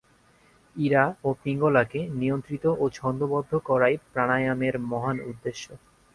ইড়া 0.75 1.05
ও 1.23 1.29
পিঙ্গলাকে 1.43 1.99
নিয়ন্ত্রিত 2.19 2.65
ও 2.73 2.85
ছন্দোবদ্ধ 2.89 3.51
করাই 3.67 3.95
প্রাণায়ামের 4.11 4.75
মহান 4.91 5.17
উদ্দেশ্য। 5.29 5.65